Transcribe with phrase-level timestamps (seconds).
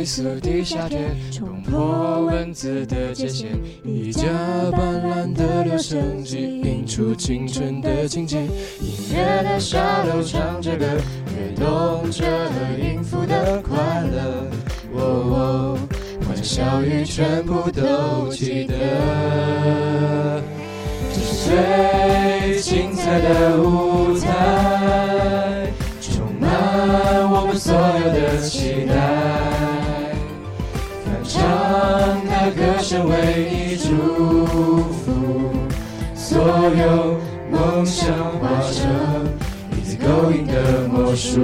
[0.00, 0.98] 一列飞速地下铁，
[1.30, 3.48] 冲破文字的界限，
[3.84, 4.22] 一架
[4.72, 8.40] 斑斓的留声机，映出青春的情节。
[8.80, 10.86] 音乐的沙漏唱着歌，
[11.36, 12.24] 跃动着
[12.78, 14.48] 音符的快乐。
[14.94, 14.98] 哦
[15.36, 15.78] 哦，
[16.26, 18.74] 欢笑语全部都记得。
[21.12, 25.66] 这是最精彩的舞台，
[26.00, 26.50] 充满
[27.30, 27.80] 我们所有
[28.14, 29.19] 的期待。
[32.90, 33.14] 想为
[33.48, 33.86] 你祝
[34.90, 35.12] 福，
[36.12, 38.82] 所有梦想化成
[39.78, 41.40] 一次勾引的魔术。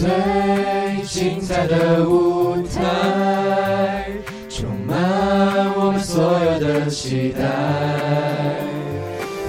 [0.00, 0.08] 最
[1.02, 4.08] 精彩的舞台，
[4.48, 4.96] 充满
[5.76, 7.42] 我们所有的期待。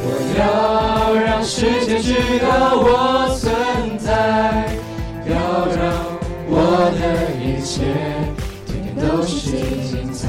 [0.03, 0.05] 我
[0.37, 4.67] 要让世界知道我存在，
[5.25, 5.33] 要
[5.67, 5.79] 让
[6.49, 7.85] 我的一切
[8.65, 9.51] 天天都是
[9.87, 10.27] 精彩。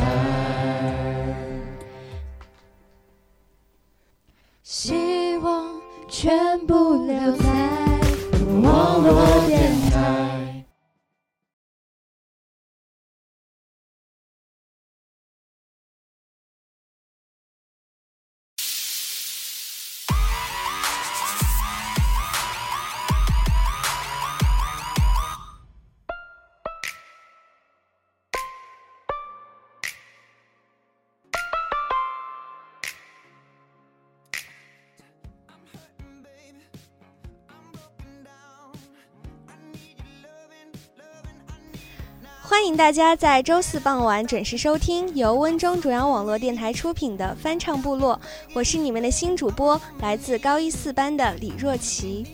[42.83, 48.21] 大家在周四傍晚准时收听由温州主阳网络电台出品的翻唱部落，
[48.55, 52.27] 我是你们的新主播，来自高一四班的李若琪。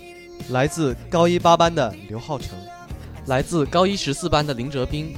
[0.49, 2.59] 来自高一八班的刘浩成，
[3.27, 5.15] 来自高一十四班的林哲斌。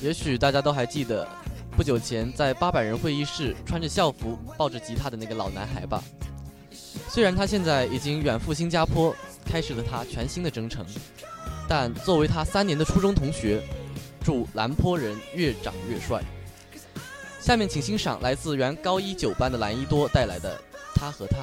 [0.00, 1.28] 也许大家都还记得，
[1.76, 6.02] 不久前在八百人会议室穿着校服抱着吉他的那个老男孩吧？
[7.10, 9.14] 虽然他现在已经远赴新加坡，
[9.44, 10.86] 开始了他全新的征程，
[11.68, 13.62] 但作为他三年的初中同学，
[14.24, 16.22] 祝兰坡人越长越帅。
[17.40, 20.56] 下面请欣赏来自原高一九班的蓝一多带来的
[20.94, 21.36] 《他和他》。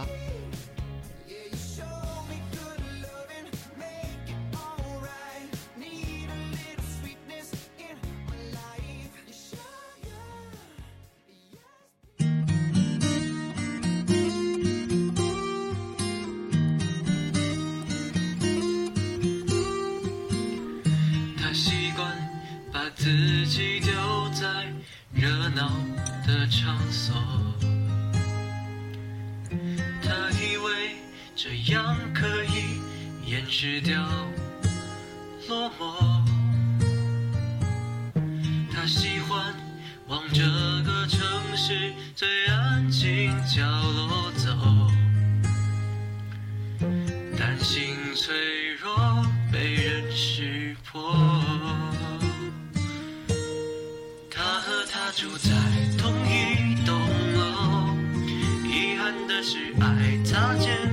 [55.13, 55.51] 住在
[55.97, 56.97] 同一栋
[57.35, 57.93] 楼，
[58.65, 60.90] 遗憾的是爱擦肩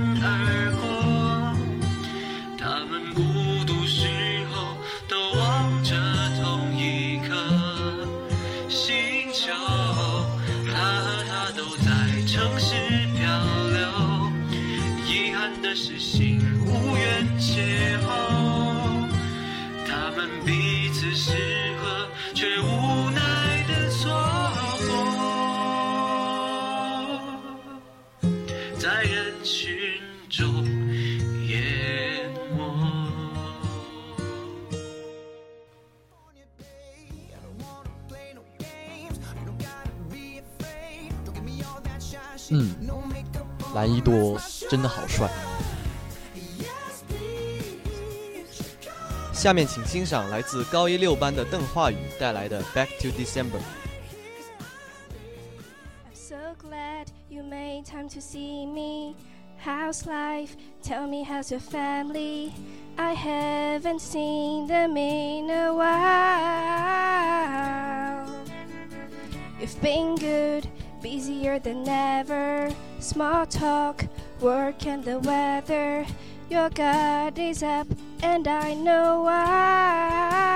[43.99, 44.41] 一多
[44.71, 45.29] 真的好帅。
[49.33, 53.59] 下面请欣赏来自高一六班的邓化宇带来的《Back to December》。
[56.07, 59.17] I'm so glad you made time to see me.
[59.65, 60.57] How's life?
[60.81, 62.53] Tell me how's your family?
[62.97, 67.09] I haven't seen them in a while.
[69.59, 70.69] You've been good,
[71.01, 72.71] busier than ever.
[72.99, 74.05] Small talk,
[74.41, 76.07] work, and the weather.
[76.51, 77.87] Your guard is up,
[78.23, 80.49] and I know why.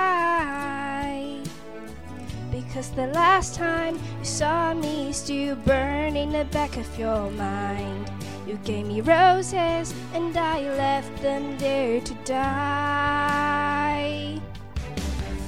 [2.51, 8.09] Because the last time you saw me still burn in the back of your mind.
[8.47, 13.12] You gave me roses, and I left them there to die.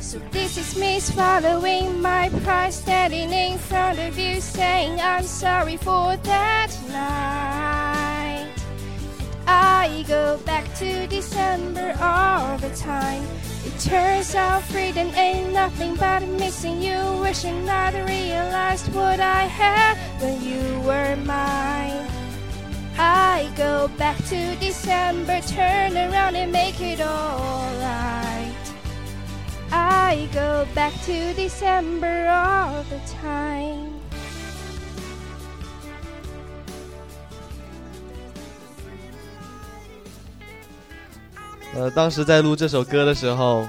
[0.06, 5.78] So this is me swallowing my pride, standing in front of you, saying I'm sorry
[5.78, 8.54] for that night.
[9.48, 13.24] I go back to December all the time.
[13.66, 19.98] It turns out freedom ain't nothing but missing you, wishing I'd realized what I had
[20.22, 22.06] when you were mine.
[23.00, 28.25] I go back to December, turn around and make it alright.
[29.78, 33.92] I go back to December all the time.
[41.76, 43.68] 呃，当时在录这首歌的时候，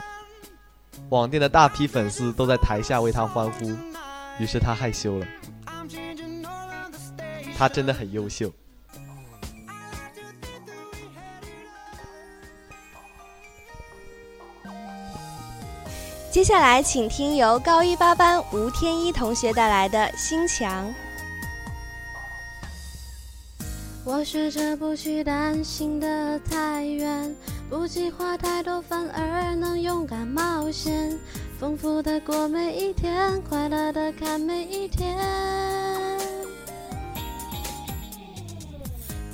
[1.09, 3.77] 网店的大批粉丝都在台下为他欢呼，
[4.39, 5.27] 于是他害羞了。
[7.59, 8.53] 他真的很优秀。
[16.37, 20.95] 接下来，请听由高一八班吴天一同学带来的《心墙》。
[24.05, 27.35] 我学着不去担心的太远，
[27.71, 31.19] 不计划太多，反而能勇敢冒险，
[31.59, 35.17] 丰富的过每一天，快乐的看每一天。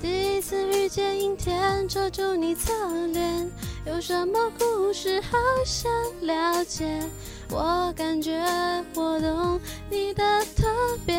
[0.00, 2.72] 第一次遇见阴天，遮住你侧
[3.08, 3.50] 脸，
[3.84, 5.90] 有什么故事好想
[6.20, 7.02] 了解？
[7.50, 8.40] 我感觉
[8.94, 10.22] 我懂你的
[10.56, 10.68] 特
[11.04, 11.16] 别。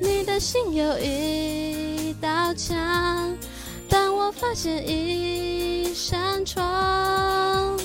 [0.00, 3.36] 你的心有一道墙，
[3.88, 7.76] 但我发现一扇窗，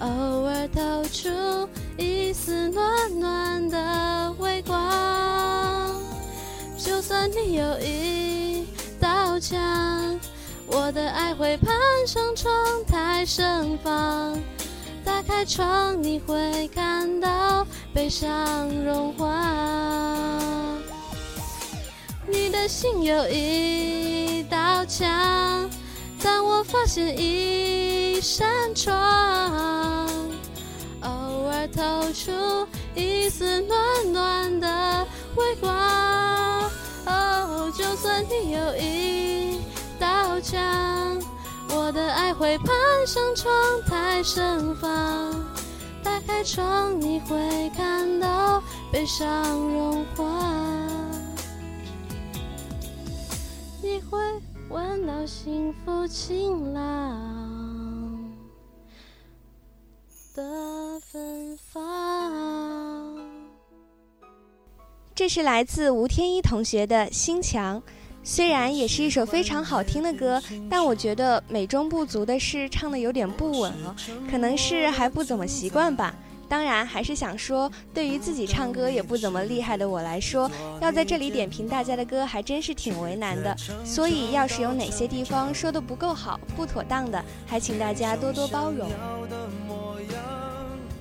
[0.00, 0.08] 偶
[0.42, 1.28] 尔透出
[1.96, 6.02] 一丝暖暖的微光。
[6.76, 8.66] 就算你有一
[9.00, 10.18] 道墙，
[10.72, 11.74] 我的爱会攀
[12.06, 12.52] 上窗
[12.86, 14.38] 台盛放。
[15.04, 20.38] 打开窗，你会看到悲伤融化。
[22.26, 25.68] 你的心有一道墙，
[26.22, 30.08] 但我发现一扇窗，
[31.00, 31.10] 偶
[31.46, 32.30] 尔透出
[32.94, 35.06] 一丝暖暖的
[35.36, 35.72] 微光。
[37.06, 39.58] 哦，就算你有一
[40.50, 41.22] 道墙，
[41.76, 42.68] 我的爱会攀
[43.06, 43.52] 上窗
[43.86, 45.32] 台盛放。
[46.02, 48.62] 打开窗，你会看到
[48.92, 50.24] 悲伤融化。
[53.82, 54.18] 你会
[54.68, 58.34] 闻到幸福晴朗
[60.34, 63.16] 的芬芳。
[65.14, 67.80] 这是来自吴天一同学的《心墙》，
[68.30, 73.96] 虽然也是一首非常好听的歌，但我觉得美中不足的是唱的有点不稳了，
[74.30, 76.14] 可能是还不怎么习惯吧。
[76.48, 80.48] 当然，还是想说，对于自己唱歌也不怎么厉害的我来说，
[80.80, 83.56] 要在这里点评大家的歌，还真是挺为难的。
[83.84, 88.88] 所以，要是有哪些地方说的不够好、不妥当的，还请大家多多包容。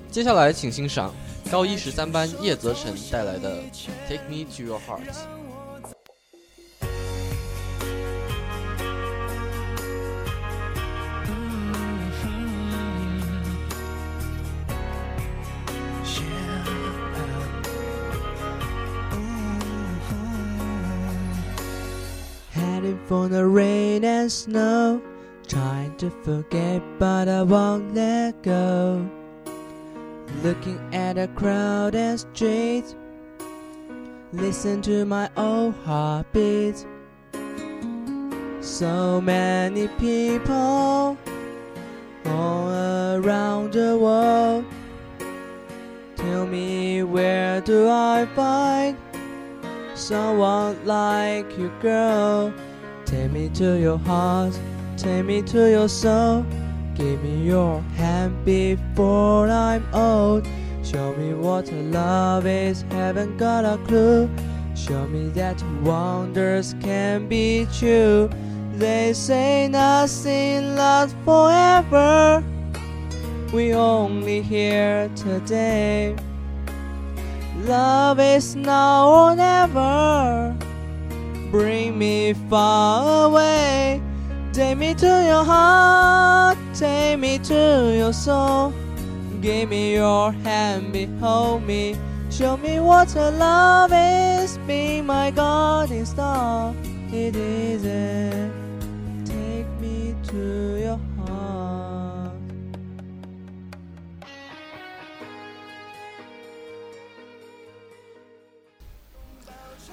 [0.10, 1.14] 接下来，请欣赏
[1.52, 3.62] 高一十三班叶泽辰带来的
[4.10, 5.14] 《Take Me to Your Heart》。
[23.10, 25.02] For the rain and snow,
[25.48, 29.04] trying to forget, but I won't let go.
[30.44, 32.96] Looking at the crowd and streets,
[34.32, 36.86] listen to my own heartbeat.
[38.62, 41.18] So many people
[42.28, 42.70] all
[43.16, 44.66] around the world.
[46.16, 48.96] Tell me where do I find
[49.96, 52.54] someone like you, girl?
[53.10, 54.54] Take me to your heart,
[54.96, 56.46] take me to your soul.
[56.94, 60.48] Give me your hand before I'm old.
[60.84, 64.30] Show me what love is, haven't got a clue.
[64.76, 68.30] Show me that wonders can be true.
[68.76, 72.44] They say nothing lasts forever.
[73.52, 76.16] We only here today.
[77.66, 80.69] Love is now or never.
[81.52, 84.02] Bring me far away.
[84.54, 86.58] Take me to your heart.
[86.76, 88.74] Take me to your soul.
[89.42, 91.96] Give me your hand, behold me.
[92.30, 94.58] Show me what a love is.
[94.68, 96.76] Be my guiding star.
[97.12, 98.52] It is it.
[99.26, 101.00] Take me to your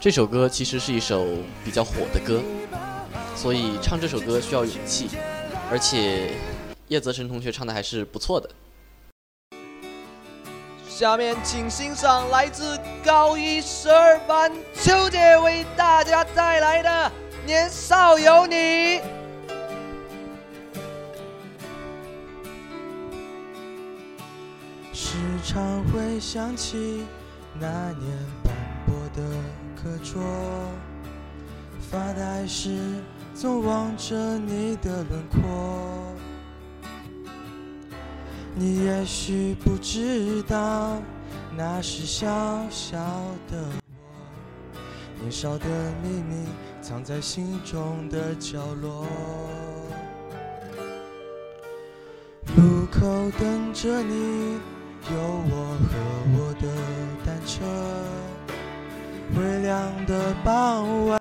[0.07, 1.27] 这首歌其实是一首
[1.65, 2.41] 比较火的歌，
[3.35, 5.09] 所以唱这首歌需要勇气，
[5.69, 6.31] 而且
[6.87, 8.49] 叶泽辰同学唱的还是不错的。
[10.89, 16.89] 下面请欣赏来自高一十二班秋姐为大家带来的
[17.45, 18.55] 《年少有你》。
[24.93, 27.05] 时常会想起
[27.59, 28.55] 那年斑
[28.87, 29.23] 驳的
[29.87, 30.21] 课桌，
[31.78, 32.76] 发呆时
[33.35, 35.40] 总望着你的轮廓。
[38.57, 41.00] 你也许不知道，
[41.57, 42.26] 那是小
[42.69, 42.97] 小
[43.49, 43.62] 的
[44.75, 44.81] 我，
[45.21, 45.66] 年少的
[46.02, 46.49] 秘密
[46.83, 49.07] 藏在心中的角落。
[52.57, 54.55] 路口等着你，
[55.12, 55.16] 有
[55.49, 55.95] 我和
[56.35, 56.66] 我的
[57.25, 57.62] 单车。
[59.35, 61.21] 微凉的傍晚，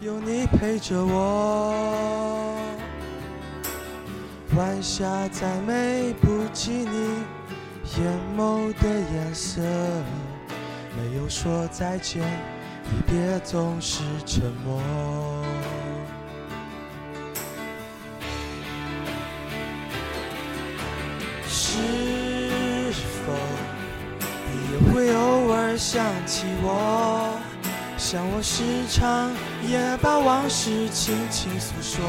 [0.00, 2.54] 有你陪着我。
[4.56, 7.24] 晚霞再美不及你
[7.96, 9.60] 眼眸的颜色，
[10.96, 14.80] 没有说再见，离别总是沉默。
[21.48, 23.32] 是否
[24.50, 27.15] 你也会偶尔想起我？
[28.16, 29.30] 像我时常
[29.68, 32.02] 也把往事轻轻诉说。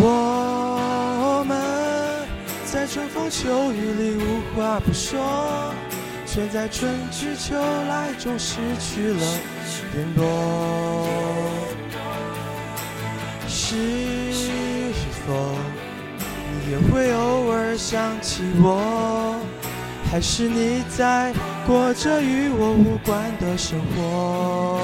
[0.00, 2.26] 我们
[2.64, 5.74] 在春风秋雨里无话不说，
[6.24, 9.20] 却在春去秋来中失去了
[9.92, 11.06] 联络。
[13.46, 13.76] 是
[15.26, 15.34] 否
[16.48, 19.36] 你也会偶尔想起我？
[20.10, 21.34] 还是你在
[21.66, 24.80] 过着与我无关的生活？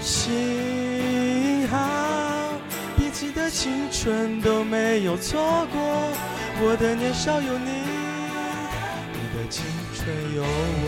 [0.00, 1.78] 幸好
[2.96, 5.80] 彼此的青春都没有错过，
[6.60, 7.70] 我的年少有你，
[9.12, 10.86] 你的青春有我。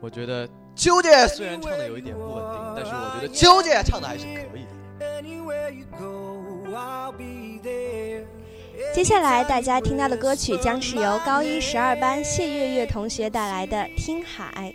[0.00, 4.72] 我觉得秋姐虽然唱的有一点不稳定，但是我觉得纠结唱的还是可以的。
[8.94, 14.74] 接下来大家听到的歌曲将是由高一十二班谢月月同学带来的《听海》。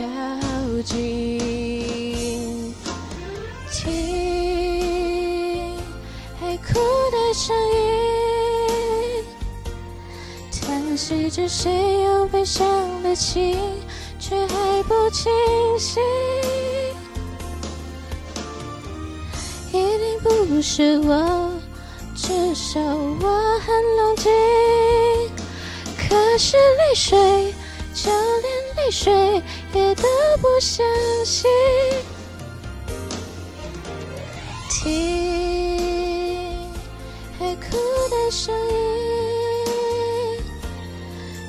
[0.00, 0.06] 靠
[0.82, 2.74] 近，
[3.70, 5.76] 听
[6.40, 6.72] 海哭
[7.10, 7.76] 的声音，
[10.58, 12.66] 叹息着谁又悲伤
[13.02, 13.58] 的情，
[14.18, 15.30] 却还不清
[15.78, 16.02] 醒。
[19.68, 21.52] 一定不是我，
[22.16, 24.32] 至少我很冷静，
[25.98, 27.52] 可是泪水。
[27.92, 29.42] 就连泪水
[29.72, 30.02] 别的
[30.42, 30.84] 不相
[31.24, 31.48] 信，
[34.68, 36.68] 听
[37.38, 37.76] 海哭
[38.10, 40.42] 的声音，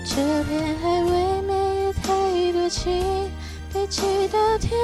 [0.06, 0.13] 这
[0.44, 3.04] 片海未免也太多情，
[3.74, 4.80] 被记到天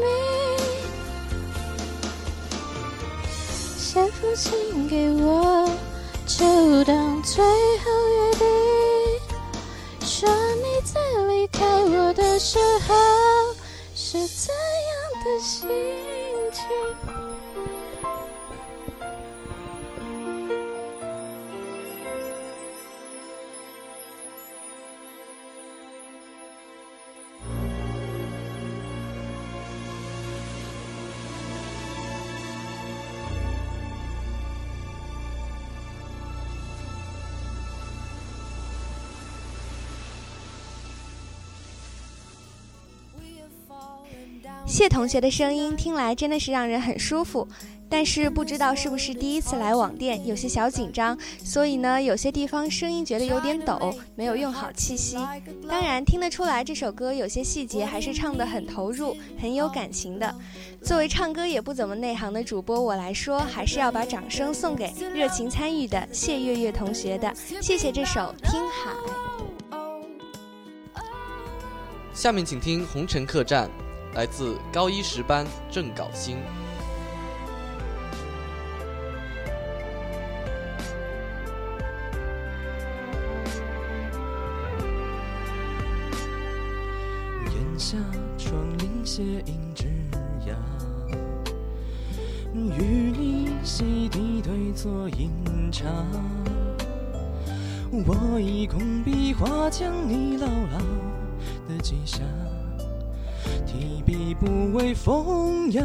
[0.00, 0.08] 明。
[3.76, 5.68] 先父亲给我，
[6.26, 8.07] 就当最后
[15.38, 16.07] 心。
[44.66, 47.48] 谢同学的声音听来真的是让人很舒服，
[47.88, 55.16] 但是不知道是不是第一次来网店，有些小紧张，所以呢，有些地方声音觉得有点抖，没有用好气息。
[55.66, 60.34] 当然听得出来这首歌有些细节还是唱得很投入，很有感情的。
[60.82, 68.20] 作为唱歌也不怎么内行的主播我来说，还是要把掌声送给热情参与的谢月月同学的，谢谢这首
[68.50, 68.90] 《听海》。
[72.18, 73.70] 下面请听《红尘客栈》，
[74.16, 76.36] 来自高一十班郑镐星。
[87.44, 87.96] 檐下
[88.36, 89.86] 窗棂斜映枝
[90.44, 90.56] 桠，
[92.52, 95.30] 与你席地对坐饮
[95.70, 95.84] 茶。
[97.92, 100.80] 我以工笔画将你牢牢
[101.78, 102.18] 地记下，
[103.64, 105.82] 提笔不为风雅。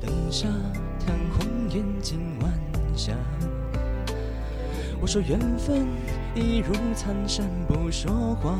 [0.00, 0.48] 灯下
[1.06, 2.52] 谈红颜今晚
[2.96, 3.12] 霞。
[5.00, 5.86] 我说缘分
[6.34, 8.10] 一如残山不说
[8.42, 8.58] 话，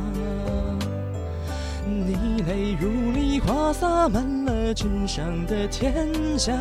[1.85, 6.53] 你泪如梨花洒满了纸上的天下，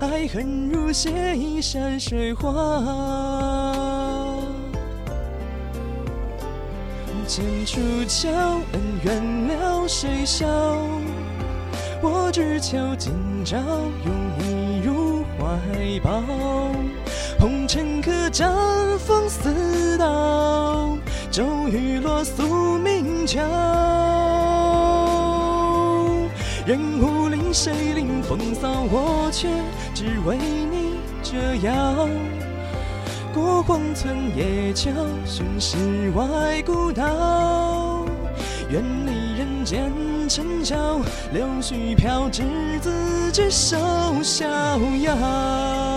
[0.00, 3.31] 爱恨如血一山水画。
[7.34, 8.28] 剑出鞘，
[8.72, 10.46] 恩怨了谁笑？
[12.02, 16.22] 我只求今朝拥你入怀抱。
[17.40, 18.52] 红尘客栈
[18.98, 20.94] 风似刀，
[21.30, 23.40] 骤雨落宿命桥。
[26.66, 29.48] 人无令谁领风骚，我却
[29.94, 32.06] 只为你折腰。
[33.32, 34.90] 过荒村野桥，
[35.24, 38.04] 寻世外古道。
[38.70, 39.90] 远离人间
[40.28, 41.00] 尘嚣，
[41.32, 42.42] 柳絮飘执
[42.80, 43.76] 子之手
[44.22, 44.46] 逍
[45.02, 45.91] 遥。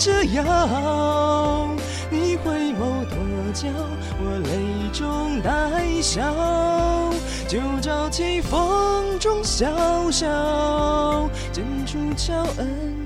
[0.00, 1.68] 折腰。
[2.10, 3.16] 你回眸多
[3.52, 3.68] 娇，
[4.18, 6.22] 我泪中带笑，
[7.46, 12.99] 就朝起风中萧萧，剑出鞘，恩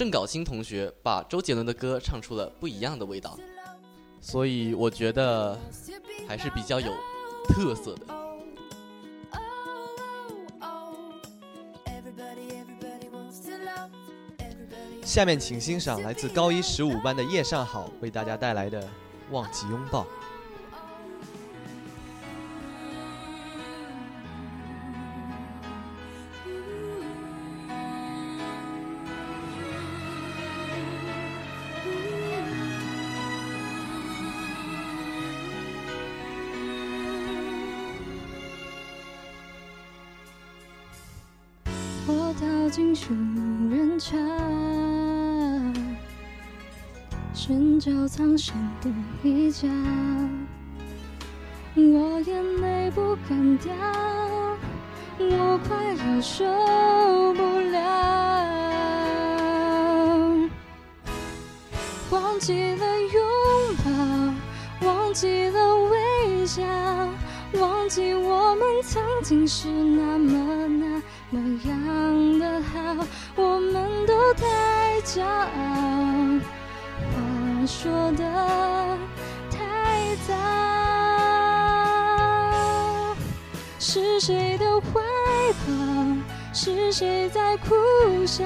[0.00, 3.38] 郑镐星同学把周杰伦的歌唱出了不一样的味道，
[4.18, 5.54] 所以我觉得
[6.26, 6.90] 还是比较有
[7.46, 8.06] 特色的。
[15.02, 18.82] 下面请欣赏来自高一十五班的叶尚好为大家带来的
[19.30, 20.04] 《忘记拥抱》。
[44.00, 44.16] 人茶，
[47.34, 48.90] 寻找藏身的
[49.22, 49.68] 一角。
[51.74, 53.74] 我眼泪不敢掉，
[55.18, 56.46] 我快要受
[57.34, 57.76] 不了。
[62.10, 63.20] 忘记了拥
[63.84, 63.90] 抱，
[64.88, 66.62] 忘记了微笑，
[67.60, 73.06] 忘记我们曾经是那么那么样的好，
[74.34, 76.40] 太骄傲，
[77.10, 78.22] 话说的
[79.50, 80.34] 太早。
[83.78, 85.00] 是谁的怀
[85.66, 85.68] 抱？
[86.52, 87.74] 是谁在苦
[88.26, 88.44] 笑？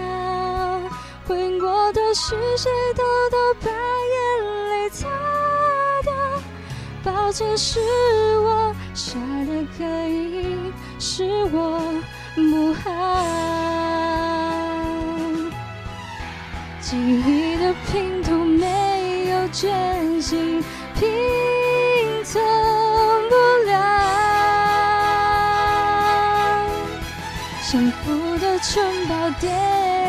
[1.26, 4.16] 回过头，是谁偷偷把眼
[4.70, 5.08] 泪擦
[6.02, 6.12] 掉？
[7.02, 7.80] 抱歉，是
[8.38, 11.80] 我傻的可以，是我
[12.34, 12.90] 不好。
[16.94, 20.62] 记忆的拼图没有真心
[20.94, 21.10] 拼
[22.22, 22.38] 凑
[23.28, 23.34] 不
[23.66, 23.72] 了。
[27.62, 29.50] 幸福的城堡跌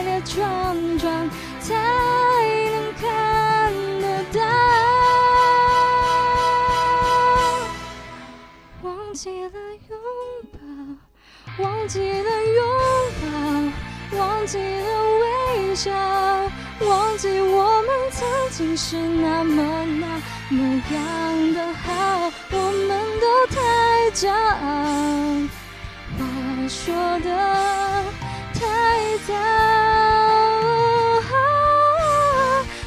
[0.03, 1.73] 跌撞撞才
[2.69, 4.39] 能看得到。
[8.83, 9.49] 忘记了
[9.89, 9.97] 拥
[10.53, 10.59] 抱，
[11.63, 12.61] 忘记了拥
[13.23, 13.25] 抱，
[14.19, 14.85] 忘记了
[15.21, 15.91] 微笑，
[16.81, 22.57] 忘记我们曾经是那么那么样的好，我
[22.87, 22.89] 们
[23.21, 23.55] 都太
[24.11, 24.33] 骄傲。
[26.17, 26.21] 话
[26.67, 27.27] 说的
[28.53, 28.59] 太
[29.25, 29.33] 早，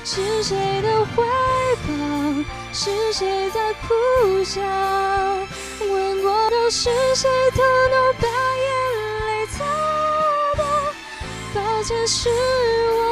[0.05, 1.17] 是谁的怀
[1.87, 1.89] 抱？
[2.73, 4.61] 是谁在哭笑？
[5.81, 8.69] 问过头，是谁偷偷把眼
[9.27, 9.65] 泪擦
[10.57, 10.63] 掉？
[11.55, 13.08] 抱歉，是我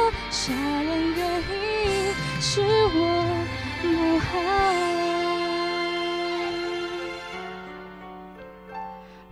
[0.46, 2.98] 傻人原因，是我
[3.82, 4.38] 不好。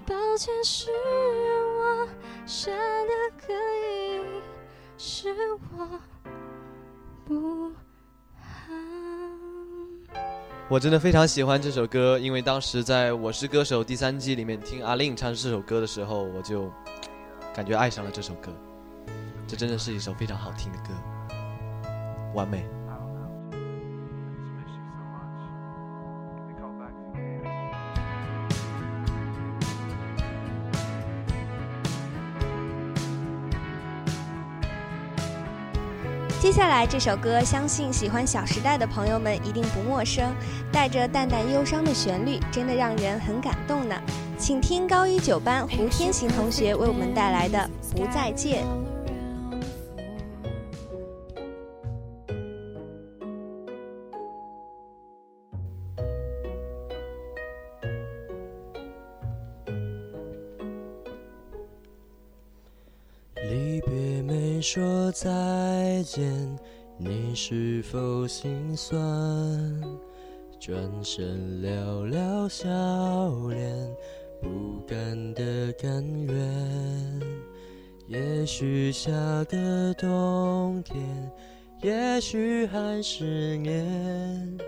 [0.05, 0.91] 抱歉，是
[1.79, 2.09] 我
[2.45, 4.19] 傻的可以，
[4.99, 5.33] 是
[5.77, 5.89] 我
[7.25, 7.71] 不
[8.41, 8.43] 好。
[10.69, 16.69] 我真的非常喜欢这首歌，因为当时在《我是歌手》第三季里面听阿令唱这首歌的时候，我就
[17.55, 18.53] 感觉爱上了这首歌。
[19.47, 20.95] 这真的是一首非常好听的歌，
[22.35, 22.67] 完美。
[36.41, 40.31] 接下来这首歌，相信喜欢《小时代》的朋友们一定不陌生，
[40.71, 43.97] 带着淡淡忧伤的旋律，真的让人很感动呢。
[44.39, 47.59] 请听高一九班胡天行同学为我们带来的
[47.97, 48.63] 《不再见》。
[65.15, 66.25] 再见，
[66.99, 69.01] 你是否心酸？
[70.59, 72.69] 转身寥寥笑
[73.49, 73.97] 脸，
[74.43, 77.21] 不甘的甘愿。
[78.09, 79.13] 也许下
[79.45, 81.01] 个冬天，
[81.81, 84.59] 也许还是年，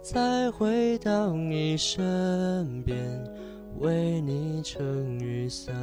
[0.00, 2.96] 再回到你身边，
[3.78, 5.74] 为你撑雨伞。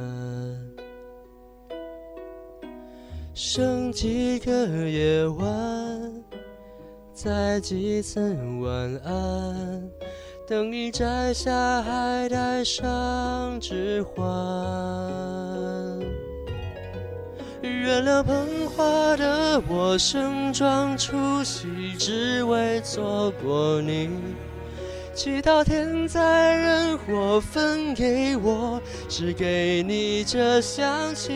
[3.36, 5.44] 剩几个夜晚，
[7.12, 8.20] 再几次
[8.62, 9.90] 晚安，
[10.46, 14.22] 等你摘下还带上指环。
[17.60, 21.66] 原谅捧花的我，盛装出席，
[21.98, 24.10] 只为错过你。
[25.12, 31.32] 祈祷天灾人祸分给我，只给你这香气。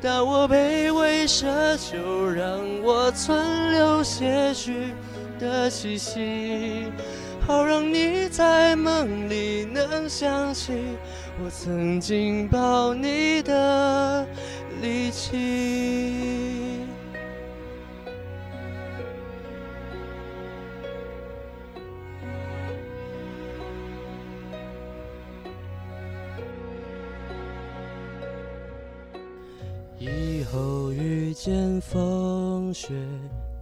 [0.00, 4.94] 当我卑微奢求，让我存留些许
[5.40, 6.84] 的气息，
[7.44, 10.72] 好让你在梦里能想起
[11.44, 14.24] 我曾经抱你的
[14.80, 16.37] 力气。
[31.40, 32.92] 见风雪，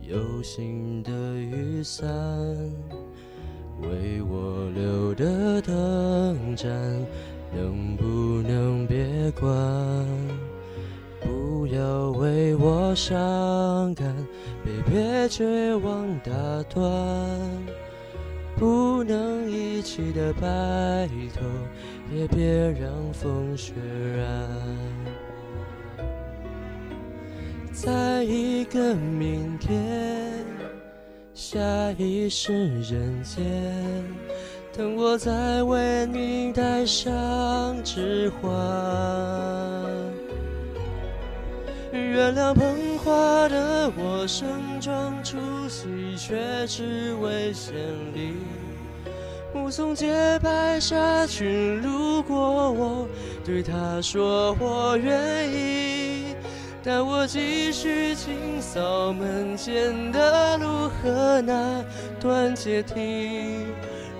[0.01, 2.09] 有新的雨伞，
[3.83, 6.71] 为我留的灯盏，
[7.55, 9.53] 能不能别关？
[11.21, 14.17] 不要为我伤感，
[14.65, 16.33] 别别绝望打
[16.71, 16.83] 断，
[18.57, 21.45] 不能一起的白头，
[22.11, 23.75] 也别让风雪
[24.17, 24.49] 染。
[27.77, 30.43] 在一个明天，
[31.35, 31.61] 下
[31.99, 33.45] 一世人间，
[34.75, 38.51] 等我再为你戴上指环。
[41.93, 44.49] 原谅捧花的我盛
[44.81, 45.37] 装出
[45.69, 47.75] 席，却只为献
[48.15, 48.33] 礼。
[49.53, 53.07] 目送洁白纱裙路过我，
[53.45, 55.96] 对他说我愿意，
[56.89, 61.85] 但我继续清扫门前的路和那
[62.21, 63.67] 段阶梯。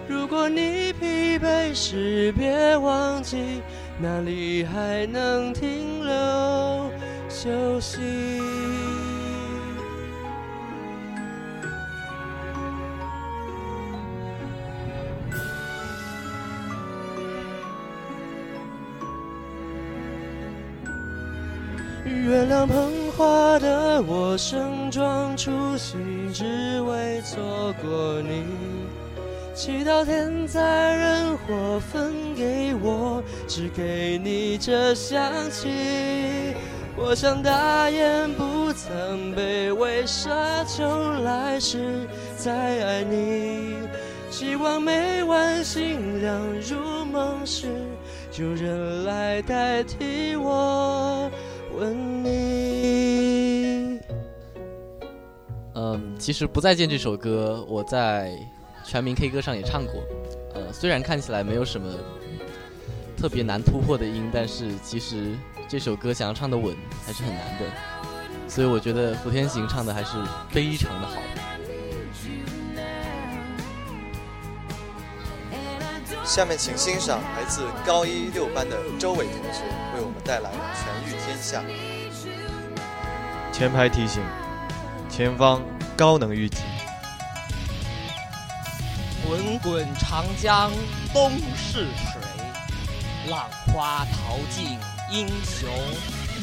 [0.09, 3.63] 如果你疲惫时，别忘记
[4.01, 6.91] 哪里还能停留
[7.29, 8.56] 休息。
[22.27, 25.97] 原谅捧花的我盛装出席，
[26.35, 28.43] 只为错过你。
[29.55, 30.61] 祈祷天灾
[30.97, 35.69] 人祸分给我，只给你这香气。
[36.97, 40.29] 我想大言不惭卑微奢
[40.67, 40.85] 求
[41.23, 43.77] 来世再爱你。
[44.33, 47.69] 希望每晚星亮入梦时，
[48.37, 51.31] 有人来代替我
[51.77, 54.01] 吻你。
[55.75, 58.33] 嗯，其实《不再见》这首歌，我在
[58.83, 60.03] 全民 K 歌上也唱过。
[60.55, 61.93] 呃，虽然看起来没有什么
[63.15, 65.35] 特别难突破的音，但是其实
[65.69, 67.67] 这首歌想要唱的稳还是很难的。
[68.49, 70.17] 所以我觉得胡天行唱的还是
[70.49, 71.21] 非常的好。
[76.27, 79.61] 下面请欣赏来自高一六班的周伟同学
[79.95, 81.61] 为我们带来《全御天下》。
[83.53, 84.21] 前排提醒：
[85.09, 85.63] 前方
[85.97, 86.59] 高能预警。
[89.25, 90.73] 滚滚长江
[91.15, 92.21] 东逝水，
[93.31, 94.77] 浪花淘尽
[95.13, 95.69] 英雄。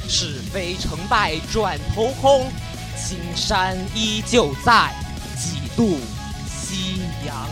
[0.08, 2.50] 是非成败转头空，
[2.98, 4.94] 青山依旧在，
[5.38, 5.98] 几度
[6.46, 7.48] 夕阳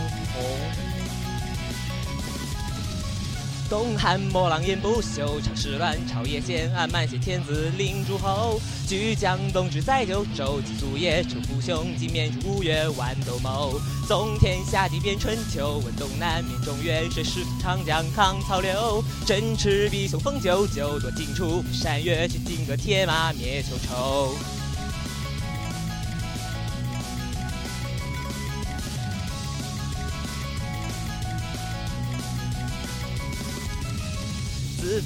[3.72, 8.60] 东汉末狼烟不休，长世乱朝野间，暗漫写天子令诸侯。
[8.86, 13.80] 巨江东至在九州，几足夜称父兄，几面如吴越万斗谋。
[14.06, 19.02] 纵天下地变春秋，问东南面中原，谁是长江抗曹刘？
[19.26, 24.36] 振翅比雄风九九，夺荆楚山岳，去金戈铁马灭秋愁。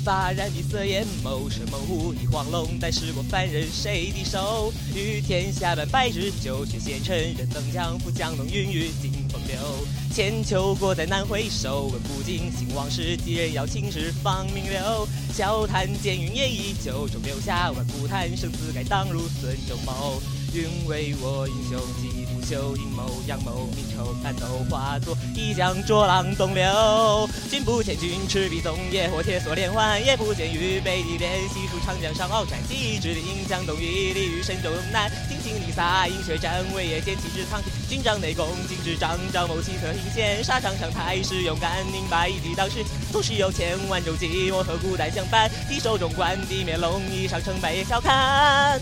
[0.03, 4.71] 发染碧色眼眸，生猛虎一黄龙，但试过凡人谁敌手？
[4.95, 9.57] 与天下半百日久，却贤臣人登江赴江东云雨尽风流。
[10.13, 15.07] 千秋过再难回首，问古今兴往事，几人要青史芳名留？
[15.33, 20.21] 笑谈剑云烟依旧，终留下万古叹，生死该当如孙仲谋。
[20.53, 21.77] 云为我英雄，
[22.45, 27.29] 几不朽，阴谋阳谋，明仇暗斗，化作一江浊浪东流。
[27.49, 35.11] 君不见君赤壁纵野火，铁索连环，也不见于北地连西数长江上鳌山，气直临江东隅，立于神州南。
[35.27, 37.71] 尽情离洒饮血战，为也见气之苍天。
[37.89, 42.83] 军帐内共敬之章，张某奇特阴险，沙场上太师勇敢，明白一举当时。
[43.11, 45.49] 纵使有千万舟楫，我和孤单相伴。
[45.67, 48.79] 敌手中冠地面龙衣上城北笑看。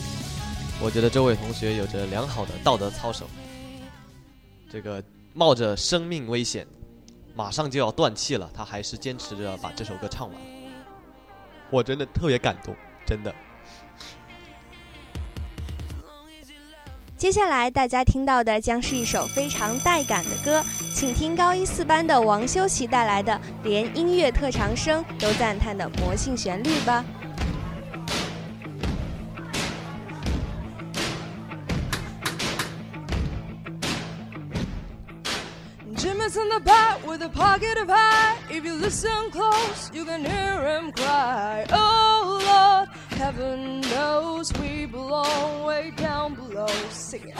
[0.81, 3.25] 我觉得这位同学有着良好的道德操守。
[4.73, 5.03] 这个
[5.35, 6.65] 冒着生命危险，
[7.35, 10.41] 马上就要断气了，他还是坚持着把这首歌唱完。
[11.69, 13.31] 我真的特别感动，真的。
[17.15, 20.63] 接下来大家听到的将是一首非常带感的歌，
[20.95, 27.05] 请听高一四班的王修齐带来的连音乐特长生都赞叹的魔性旋律吧。
[37.85, 38.37] Pocket high.
[38.49, 41.65] If you listen close, you can hear him cry.
[41.71, 46.67] Oh Lord, heaven knows we belong way down below.
[46.89, 47.35] Sing it.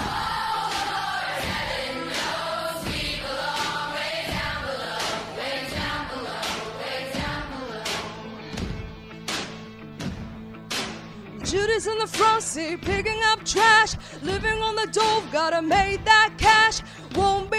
[11.43, 13.93] Judy's in the front seat picking up trash.
[14.23, 16.81] Living on the dove, gotta make that cash.
[17.15, 17.51] Won't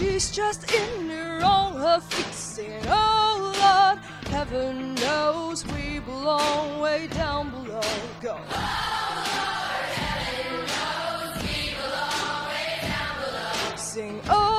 [0.00, 1.76] She's just in the wrong.
[1.76, 3.98] her feet saying, Oh Lord,
[4.32, 7.82] heaven knows we belong way down below.
[8.22, 8.34] Go.
[8.50, 13.76] Oh Lord, heaven knows we belong way down below.
[13.76, 14.49] Sing, oh.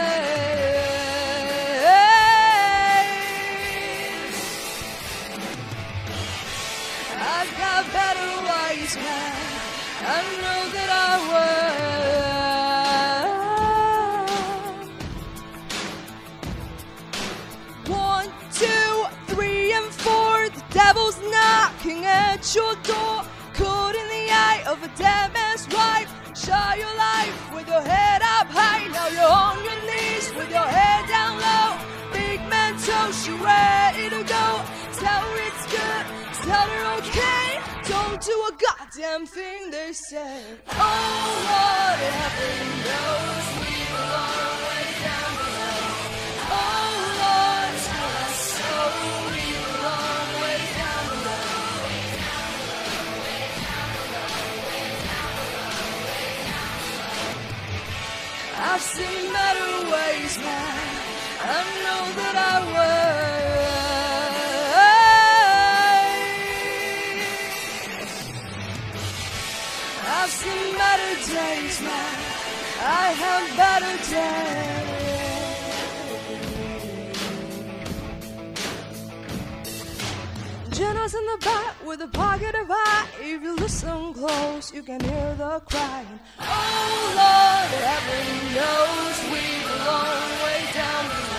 [7.18, 9.36] I've got better ways, man.
[10.02, 11.10] I know that I
[17.86, 17.94] will.
[17.96, 20.48] One, two, three, and four.
[20.50, 23.24] The devil's knocking at your door.
[23.54, 26.19] Caught in the eye of a dead man's wife.
[26.50, 28.88] Share your life with your head up high.
[28.88, 31.78] Now you're on your knees with your head down low.
[32.12, 34.46] Big man toast you ready to go.
[34.98, 36.04] Tell her it's good.
[36.50, 37.46] Tell her okay.
[37.86, 40.42] Don't do a goddamn thing they say.
[40.72, 43.79] Oh Lord, heaven knows
[58.72, 60.78] I've seen better ways, man.
[61.40, 63.20] I know that I will.
[70.06, 72.14] I've seen better days, man.
[72.80, 74.90] I have better days.
[80.78, 83.06] Jenna's in the back with a pocket eye.
[83.20, 86.20] If you listen close, you can hear the crying.
[86.40, 91.29] Oh Lord, heaven knows we belong way down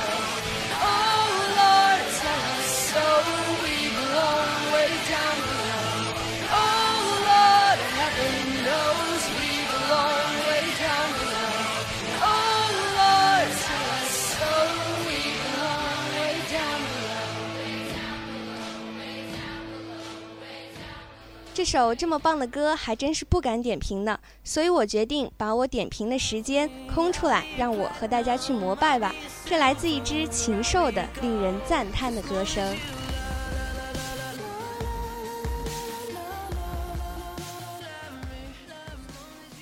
[21.62, 29.13] 这首这么棒的歌还真是不敢点评呢，所以我决定把我点评的时间空出来，让我和大家去膜拜吧。
[29.45, 32.76] 这来自一只禽兽的令人赞叹的歌声。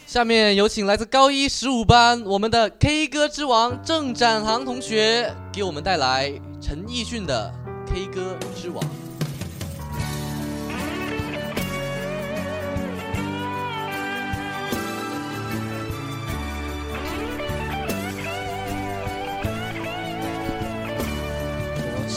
[0.08, 6.32] 下面有请来自高一十五班我们的 K 歌之王郑展航同学，给我们带来
[6.62, 7.54] 陈奕迅的
[7.94, 8.82] 《K 歌之王》。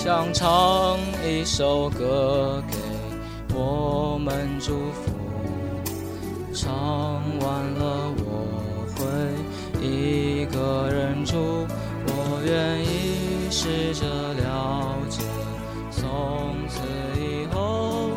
[0.04, 2.76] 想唱一首歌给
[3.54, 5.12] 我们祝福，
[6.52, 6.72] 唱
[7.38, 9.06] 完了我会
[9.80, 11.68] 一个人住，
[12.04, 14.04] 我愿意试着
[14.42, 15.22] 了解，
[15.92, 16.80] 从此
[17.20, 18.10] 以后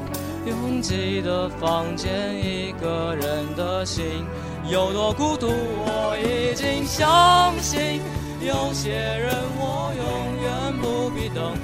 [0.48, 4.26] 拥挤的房间，一个人的心
[4.68, 8.02] 有多孤独，我已经相信。
[8.42, 10.06] 有些人我永
[10.44, 11.58] 远不必等，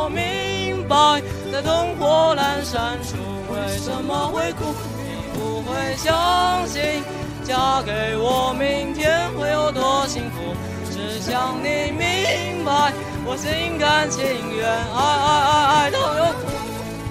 [0.00, 1.20] 我明白，
[1.52, 3.16] 在灯火阑珊处
[3.52, 4.64] 为什么会哭。
[4.96, 7.04] 你不会相信，
[7.44, 10.56] 嫁给我明天会有多幸福。
[10.90, 12.94] 只想你明白，
[13.26, 14.24] 我心甘情
[14.56, 16.48] 愿，爱爱爱爱到有苦，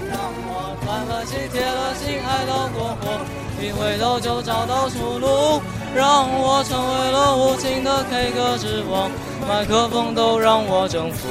[0.09, 0.17] 让
[0.49, 3.21] 我断了心，铁了心，爱到过火，
[3.61, 5.61] 一回头就找到出路。
[5.93, 9.11] 让我成为了无情的 K 歌之王，
[9.47, 11.27] 麦克风都让我征服。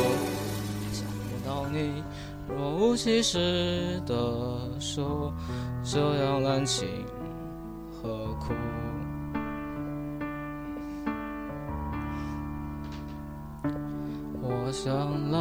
[4.07, 5.33] 的说
[5.83, 6.87] 这样滥情
[7.91, 8.55] 何苦？
[14.41, 14.89] 我想
[15.31, 15.39] 来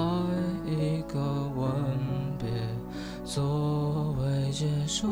[0.66, 1.20] 一个
[1.56, 1.68] 吻
[2.40, 2.50] 别
[3.24, 5.08] 作为结束，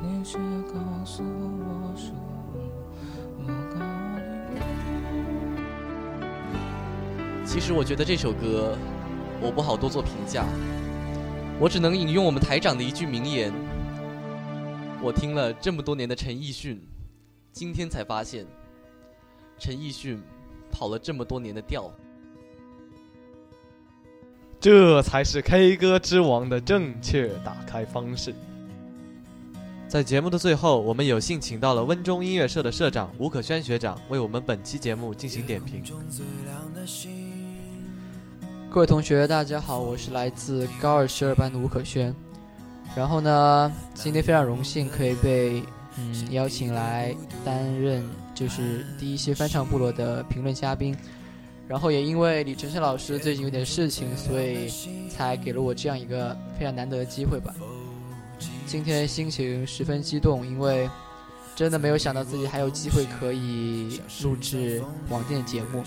[0.00, 0.38] 你却
[0.72, 0.74] 告
[1.04, 2.14] 诉我说。
[7.44, 8.76] 其实我觉得这首歌，
[9.40, 10.44] 我不好多做评价，
[11.60, 13.52] 我只能引用我们台长的一句名言。
[15.00, 16.80] 我听了这么多年的陈奕迅，
[17.52, 18.44] 今天才发现，
[19.58, 20.20] 陈奕迅
[20.70, 21.90] 跑了这么多年的调。
[24.58, 28.34] 这才是 K 歌之王的正确打开方式。
[29.86, 35.84] 在节目的最后，我们有幸请到了温中音乐社的社长吴可轩学长，为我们本期节目进行点评。
[38.74, 42.12] 各位同学，大家好，我是来自高二十二班的吴可轩。
[42.96, 45.62] 然后呢，今天非常荣幸可以被
[45.96, 47.14] 嗯邀请来
[47.44, 48.02] 担任
[48.34, 50.92] 就是第一期翻唱部落的评论嘉宾。
[51.68, 54.68] 然后也因为李晨晨老师最近有点事情，所以
[55.08, 57.54] 才给了我这样一个非常难得的机会吧。
[58.66, 60.90] 今天心情十分激动，因为
[61.54, 65.80] 真的没有想到自己还有机会可以录制网店节目。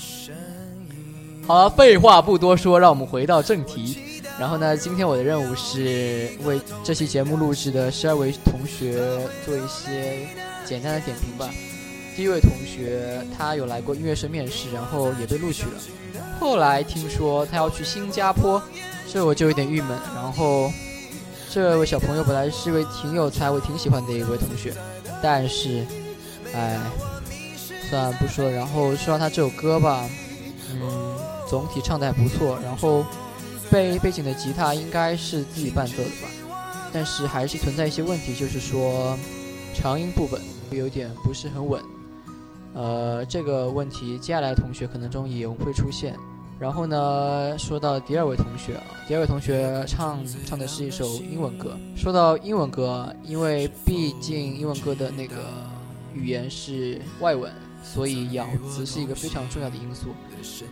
[1.48, 4.22] 好了，废话不多说，让我们回到正题。
[4.38, 9.02] 然后呢，今天我的任务是为这期节目录制的十二位同学
[9.46, 10.28] 做一些
[10.66, 11.50] 简单的点评吧。
[12.18, 15.80] 第一位同学他有来过音乐生面试，然后也被录取了。
[16.38, 18.62] 后来听说他要去新加坡，
[19.10, 19.98] 这我就有点郁闷。
[20.14, 20.70] 然后
[21.50, 24.74] 这位小朋友本来是一位挺有才，我挺喜欢的一位同学，
[25.24, 25.86] 但是，
[26.54, 26.78] 哎，
[27.90, 28.52] 算了不说了。
[28.52, 30.04] 然后说到他这首歌吧，
[30.74, 31.17] 嗯，
[31.48, 32.60] 总体唱的还不错。
[32.64, 33.04] 然后
[33.72, 36.28] 背背景的吉他应该是自己伴奏的吧，
[36.94, 39.18] 但是还是存在一些问题，就是说
[39.74, 40.42] 长音部分
[40.72, 41.82] 有点不是很稳。
[42.74, 46.16] 呃，这个问题接下来同学可能中也会出现。
[46.60, 51.78] 然后呢，说到第二位同学啊，第二位同学唱唱的是一首英文歌。
[51.96, 55.36] 说到英文歌，因为毕竟英文歌的那个
[56.16, 57.52] 语言是外文，
[57.84, 60.08] 所以咬词是一个非常重要的因素。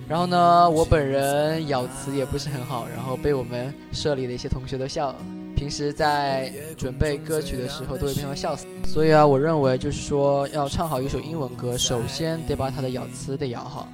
[0.08, 5.16] 然后呢，我本人咬词也不是很好，然后被我们社里的一些同学都笑了。
[5.56, 8.66] 平时在准备歌曲的时候，都会被他们笑死。
[8.86, 13.88] 所以啊，我认为就是说，要唱好一首英文歌，首先 得把它的咬词得咬好。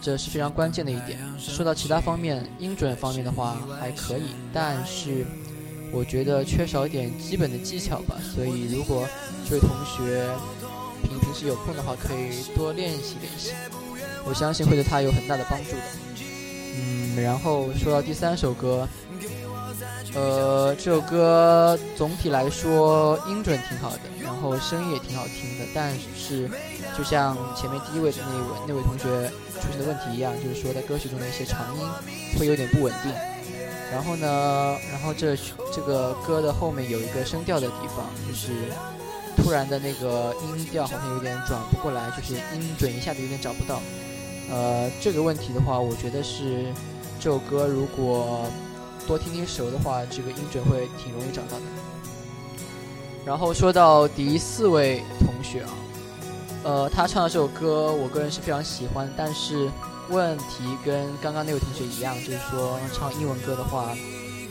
[0.00, 1.18] 这是非常关键的一点。
[1.38, 5.26] 说到其他方面，音准方面的话还可以，但是
[5.92, 8.16] 我觉得缺少一点基本的技巧吧。
[8.34, 9.06] 所以，如果
[9.48, 10.26] 这位同学
[11.02, 13.52] 平平时有空的话，可以多练习练习，
[14.26, 15.82] 我相信会对他有很大的帮助的。
[16.76, 18.88] 嗯，然后说到第三首歌，
[20.14, 26.50] 呃，这首歌总体来说音准挺好的，然后声音也挺好听的，但是
[26.96, 29.30] 就像前面第一位的那位那位同学。
[29.54, 31.86] 出现的问题一样，就是说在歌曲中的一些长音
[32.36, 33.10] 会有点不稳定。
[33.90, 35.34] 然后呢，然后这
[35.72, 38.52] 这个歌的后面有一个声调的地方，就是
[39.36, 43.80] 突然的那个音调好像有点转不过来，就是音准一下子有点找不到。
[44.50, 46.66] 呃，这个问题的话，我觉得是
[47.18, 48.46] 这首歌如果
[49.06, 51.62] 多听听熟的话，这个音准会挺容易找到的。
[53.24, 55.70] 然后说到第四位同学啊。
[56.64, 59.70] 呃，他唱的这首歌，我个人是非常喜欢，但是
[60.08, 63.94] 问题跟刚刚那位同学一样，就是说唱英文歌的话，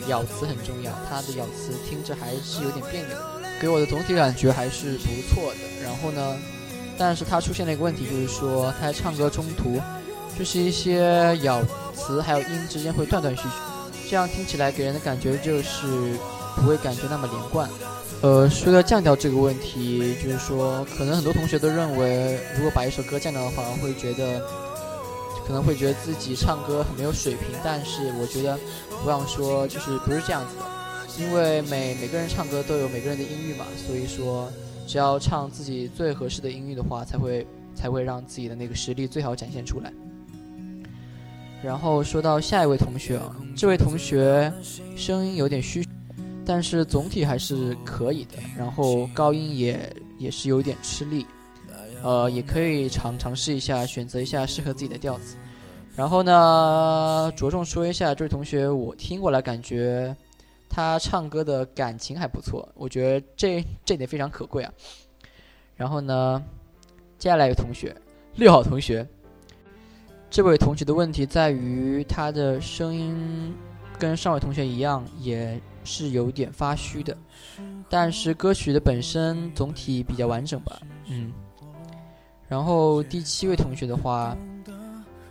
[0.08, 3.18] 咬词很重要，他的咬词听着还是有点别扭，
[3.60, 5.84] 给我的总体感觉还是不错的。
[5.84, 6.38] 然后呢，
[6.98, 9.80] 但是他出现了一个问题，就是说他在唱歌中途，
[10.38, 11.62] 就是一些咬
[11.96, 16.16] 词还有音之间会断断续续，这样听起来给人的感觉就是
[16.56, 17.70] 不会感觉那么连贯。
[18.22, 24.42] 呃，说到降调这个问题，就是说，可能很多同学都认为，如果把一首歌降调的话，会觉得
[25.46, 27.50] 可能会觉得自己唱歌很没有水平。
[27.64, 28.58] 但是我觉得，
[29.04, 34.50] 不要说，就是不是这样子的，因为每每个人唱歌都有每个人的音域嘛，所以说，
[34.86, 39.92] 只要唱自己最合适的音域的话，才会才会让自己的那个实力最好展现出来。
[41.64, 44.52] 然后说到下一位同学啊，这位同学
[44.96, 45.84] 声音有点虚。
[46.46, 51.26] 但是总体还是可以的，然后高音也也是有点吃力，
[52.04, 55.38] 呃，也可以尝尝试一下，选择一下适合自己的调子。
[55.96, 60.14] 然后呢，着重说一下这位同学，我听过来感觉
[60.74, 64.74] 他唱歌的感情还不错，我觉得这这点非常可贵啊。
[65.76, 66.42] 然后呢，
[67.20, 67.96] 接下来一位同学，
[68.36, 69.08] 六号同学，
[70.30, 73.54] 这位同学的问题在于他的声音
[74.00, 75.62] 跟上位同学一样，也。
[75.86, 77.14] 是有点发虚的，
[77.90, 81.34] 但是歌曲的本身总体比较完整吧，嗯。
[82.48, 84.34] 然后第七位同学的话，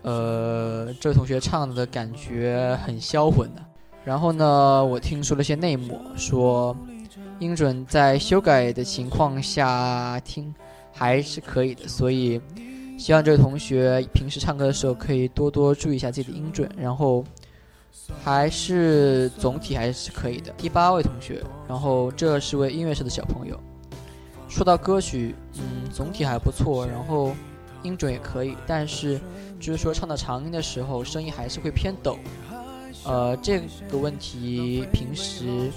[0.03, 3.65] 呃，这位同学唱的感觉很销魂的。
[4.05, 6.77] 然后呢，我听说了些内幕，说
[7.39, 10.55] 音准在修改的情况下听
[10.93, 12.41] 还是可以的，所以
[12.99, 17.25] 希望这位同学平时唱歌的时候可以多多注意一下自己的音准，然后。
[18.25, 20.53] 还是总体还是可以的。
[20.57, 23.59] 第八位同学，然后这是位音乐社的小朋友。
[24.49, 27.33] 说到歌曲，嗯，总体还不错，然后
[27.83, 29.21] 音准也可以，但是
[29.61, 32.19] 就是说唱到长音的时候，声音还是会偏抖。
[33.05, 35.71] 呃，这个问题平时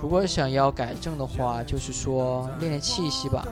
[0.00, 3.46] 如果想要改正的话，就是说练练气息吧。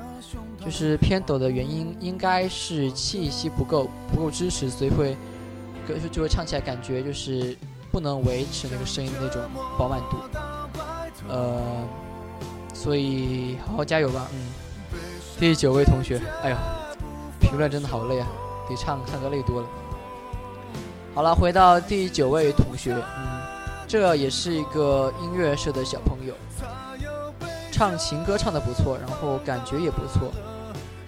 [0.64, 5.16] 就是偏抖的原因应该是气息不够，不够支持，所以会
[5.87, 7.57] 歌就会唱起来感觉就是。
[7.91, 9.41] 不能维持那个声音那种
[9.79, 10.19] 饱满度，
[11.27, 11.59] 呃，
[12.75, 14.39] 所以好好加油吧，嗯。
[15.41, 16.59] 第九位同学，哎呀，
[17.41, 18.29] 评论真的好累啊，
[18.69, 19.69] 比唱唱歌累多了。
[21.15, 23.41] 好了，回到第九位同学，嗯，
[23.87, 26.35] 这也是一个音乐社的小朋友，
[27.73, 30.31] 唱情歌唱的不错，然后感觉也不错，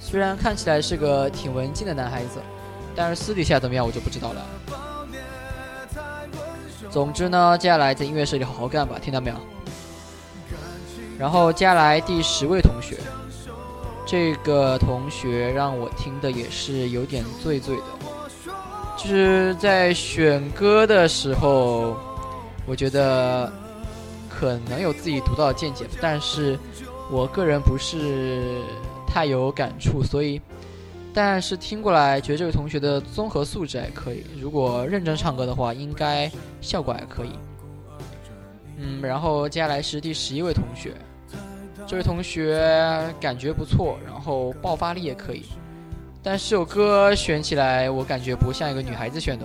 [0.01, 2.41] 虽然看起来是个挺文静的男孩子，
[2.97, 4.45] 但是私底下怎么样我就不知道了。
[6.91, 9.37] 总之呢，接下来在音乐社里好好干吧，听到没有？
[11.17, 12.97] 然后接下来第十位同学，
[14.05, 17.83] 这个同学让我听的也是有点醉醉的，
[19.03, 21.97] 就是在选歌的时候，
[22.67, 23.51] 我觉得
[24.29, 26.59] 可能有自己独到的见解，但是
[27.11, 28.61] 我个人不是
[29.07, 30.39] 太有感触，所以，
[31.15, 36.31] 但是听过来觉得这位同学的综合素质还可以，如果认真唱歌的话，应该
[36.61, 37.31] 效果还可以。
[38.77, 40.93] 嗯，然后接下来是第十一位同学。
[41.87, 42.63] 这位同学
[43.19, 45.45] 感觉不错，然后爆发力也可以，
[46.23, 49.45] 但是这首歌选起来我感觉不像一个女孩子选的。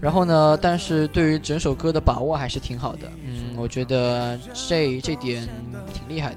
[0.00, 5.48] 然后呢，但是对于整首歌的把握还是挺好的，嗯，我觉得这这点
[5.92, 6.36] 挺厉害的。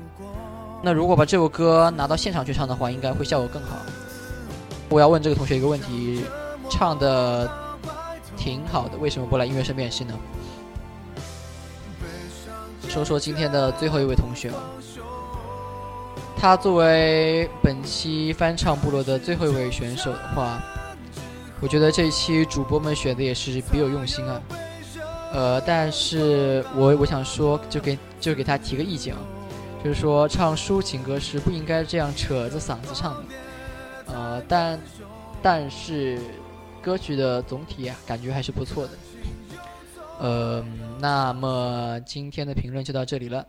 [0.81, 3.77] 那如果把这首歌拿到现场去唱的话，应该会效果更好。
[4.89, 6.23] 我要问这个同学一个问题：
[6.69, 7.49] 唱的
[8.37, 10.13] 挺好的，为什么不来音乐生练习呢？
[12.87, 14.59] 说说今天的最后一位同学吧。
[16.39, 20.61] 他作为本期翻唱部落的最后一位选手的话，
[21.59, 24.41] 我觉得这一期主播们选的也是别有用心啊。
[25.33, 29.21] 呃，但是我我想说，就给就给他提个意见啊，
[29.83, 33.23] 就是说唱抒情歌是不应该这样扯着嗓子唱的。
[34.13, 34.79] 呃，但
[35.41, 36.19] 但是
[36.81, 38.91] 歌曲的总体啊，感觉还是不错的。
[40.19, 40.63] 呃，
[40.99, 43.45] 那么今天的评论就到这里了。